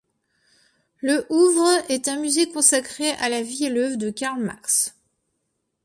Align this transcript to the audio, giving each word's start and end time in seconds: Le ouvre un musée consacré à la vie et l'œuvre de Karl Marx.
Le 0.97 1.27
ouvre 1.31 1.79
un 2.07 2.19
musée 2.19 2.49
consacré 2.51 3.11
à 3.19 3.29
la 3.29 3.43
vie 3.43 3.65
et 3.65 3.69
l'œuvre 3.69 3.97
de 3.97 4.09
Karl 4.09 4.41
Marx. 4.43 4.95